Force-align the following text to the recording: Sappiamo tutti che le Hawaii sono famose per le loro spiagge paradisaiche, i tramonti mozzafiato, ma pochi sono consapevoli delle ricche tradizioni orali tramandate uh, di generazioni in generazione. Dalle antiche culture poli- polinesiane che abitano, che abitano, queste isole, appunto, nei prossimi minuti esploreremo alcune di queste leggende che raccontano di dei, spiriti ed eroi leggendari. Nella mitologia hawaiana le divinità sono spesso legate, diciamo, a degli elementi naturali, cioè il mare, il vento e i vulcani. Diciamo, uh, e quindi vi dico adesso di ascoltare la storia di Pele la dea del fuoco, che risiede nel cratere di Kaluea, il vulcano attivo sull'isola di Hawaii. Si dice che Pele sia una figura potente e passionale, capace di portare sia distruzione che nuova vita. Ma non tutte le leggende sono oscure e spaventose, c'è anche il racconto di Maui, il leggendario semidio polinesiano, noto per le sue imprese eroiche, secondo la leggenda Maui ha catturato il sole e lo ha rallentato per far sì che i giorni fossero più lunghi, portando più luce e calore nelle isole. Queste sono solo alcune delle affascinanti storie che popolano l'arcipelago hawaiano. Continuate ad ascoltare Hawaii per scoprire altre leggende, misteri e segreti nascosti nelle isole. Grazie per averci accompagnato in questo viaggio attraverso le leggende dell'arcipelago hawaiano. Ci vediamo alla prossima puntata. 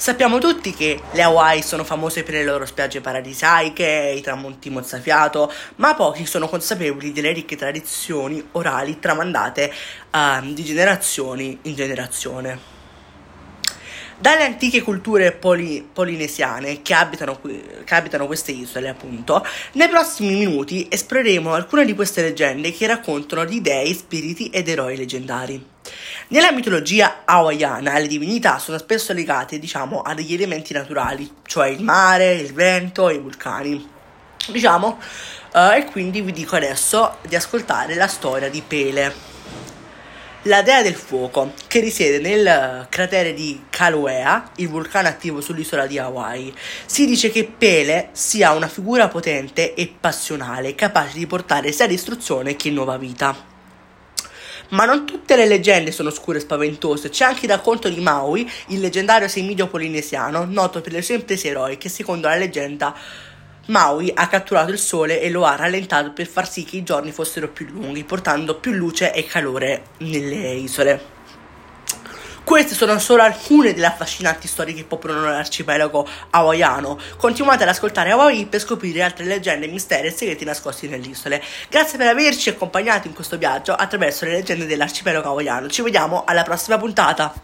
Sappiamo 0.00 0.38
tutti 0.38 0.72
che 0.72 1.00
le 1.10 1.22
Hawaii 1.22 1.60
sono 1.60 1.82
famose 1.82 2.22
per 2.22 2.34
le 2.34 2.44
loro 2.44 2.64
spiagge 2.64 3.00
paradisaiche, 3.00 4.14
i 4.16 4.20
tramonti 4.20 4.70
mozzafiato, 4.70 5.52
ma 5.76 5.96
pochi 5.96 6.24
sono 6.24 6.48
consapevoli 6.48 7.10
delle 7.10 7.32
ricche 7.32 7.56
tradizioni 7.56 8.42
orali 8.52 9.00
tramandate 9.00 9.72
uh, 10.12 10.52
di 10.52 10.62
generazioni 10.62 11.58
in 11.62 11.74
generazione. 11.74 12.77
Dalle 14.20 14.42
antiche 14.42 14.82
culture 14.82 15.30
poli- 15.30 15.88
polinesiane 15.92 16.82
che 16.82 16.92
abitano, 16.92 17.40
che 17.84 17.94
abitano, 17.94 18.26
queste 18.26 18.50
isole, 18.50 18.88
appunto, 18.88 19.46
nei 19.74 19.88
prossimi 19.88 20.34
minuti 20.34 20.88
esploreremo 20.90 21.52
alcune 21.52 21.84
di 21.84 21.94
queste 21.94 22.22
leggende 22.22 22.72
che 22.72 22.88
raccontano 22.88 23.44
di 23.44 23.60
dei, 23.60 23.94
spiriti 23.94 24.50
ed 24.50 24.68
eroi 24.68 24.96
leggendari. 24.96 25.64
Nella 26.28 26.50
mitologia 26.50 27.22
hawaiana 27.24 27.96
le 27.96 28.08
divinità 28.08 28.58
sono 28.58 28.76
spesso 28.78 29.12
legate, 29.12 29.60
diciamo, 29.60 30.02
a 30.02 30.14
degli 30.14 30.34
elementi 30.34 30.72
naturali, 30.72 31.30
cioè 31.46 31.68
il 31.68 31.84
mare, 31.84 32.34
il 32.34 32.52
vento 32.52 33.08
e 33.08 33.14
i 33.14 33.18
vulcani. 33.20 33.88
Diciamo, 34.48 34.98
uh, 35.52 35.76
e 35.76 35.84
quindi 35.84 36.22
vi 36.22 36.32
dico 36.32 36.56
adesso 36.56 37.18
di 37.22 37.36
ascoltare 37.36 37.94
la 37.94 38.08
storia 38.08 38.50
di 38.50 38.62
Pele 38.66 39.36
la 40.42 40.62
dea 40.62 40.82
del 40.82 40.94
fuoco, 40.94 41.52
che 41.66 41.80
risiede 41.80 42.20
nel 42.20 42.86
cratere 42.88 43.34
di 43.34 43.64
Kaluea, 43.68 44.52
il 44.56 44.68
vulcano 44.68 45.08
attivo 45.08 45.40
sull'isola 45.40 45.86
di 45.86 45.98
Hawaii. 45.98 46.54
Si 46.86 47.06
dice 47.06 47.30
che 47.30 47.44
Pele 47.44 48.10
sia 48.12 48.52
una 48.52 48.68
figura 48.68 49.08
potente 49.08 49.74
e 49.74 49.92
passionale, 49.98 50.76
capace 50.76 51.18
di 51.18 51.26
portare 51.26 51.72
sia 51.72 51.88
distruzione 51.88 52.54
che 52.54 52.70
nuova 52.70 52.96
vita. 52.96 53.56
Ma 54.70 54.84
non 54.84 55.06
tutte 55.06 55.34
le 55.34 55.46
leggende 55.46 55.90
sono 55.90 56.10
oscure 56.10 56.38
e 56.38 56.42
spaventose, 56.42 57.08
c'è 57.08 57.24
anche 57.24 57.46
il 57.46 57.50
racconto 57.50 57.88
di 57.88 58.00
Maui, 58.00 58.48
il 58.68 58.80
leggendario 58.80 59.26
semidio 59.26 59.66
polinesiano, 59.66 60.44
noto 60.44 60.80
per 60.80 60.92
le 60.92 61.02
sue 61.02 61.16
imprese 61.16 61.48
eroiche, 61.48 61.88
secondo 61.88 62.28
la 62.28 62.36
leggenda 62.36 62.94
Maui 63.68 64.10
ha 64.14 64.28
catturato 64.28 64.70
il 64.70 64.78
sole 64.78 65.20
e 65.20 65.28
lo 65.28 65.44
ha 65.44 65.54
rallentato 65.54 66.12
per 66.12 66.26
far 66.26 66.50
sì 66.50 66.64
che 66.64 66.78
i 66.78 66.82
giorni 66.82 67.12
fossero 67.12 67.48
più 67.48 67.66
lunghi, 67.66 68.02
portando 68.04 68.56
più 68.56 68.72
luce 68.72 69.12
e 69.12 69.24
calore 69.24 69.88
nelle 69.98 70.52
isole. 70.52 71.16
Queste 72.48 72.74
sono 72.74 72.98
solo 72.98 73.24
alcune 73.24 73.74
delle 73.74 73.84
affascinanti 73.84 74.48
storie 74.48 74.72
che 74.72 74.84
popolano 74.84 75.28
l'arcipelago 75.28 76.08
hawaiano. 76.30 76.98
Continuate 77.18 77.64
ad 77.64 77.68
ascoltare 77.68 78.10
Hawaii 78.10 78.46
per 78.46 78.60
scoprire 78.60 79.02
altre 79.02 79.26
leggende, 79.26 79.66
misteri 79.66 80.06
e 80.06 80.12
segreti 80.12 80.46
nascosti 80.46 80.88
nelle 80.88 81.06
isole. 81.06 81.42
Grazie 81.68 81.98
per 81.98 82.06
averci 82.06 82.48
accompagnato 82.48 83.06
in 83.06 83.12
questo 83.12 83.36
viaggio 83.36 83.74
attraverso 83.74 84.24
le 84.24 84.30
leggende 84.30 84.64
dell'arcipelago 84.64 85.28
hawaiano. 85.28 85.68
Ci 85.68 85.82
vediamo 85.82 86.24
alla 86.24 86.42
prossima 86.42 86.78
puntata. 86.78 87.34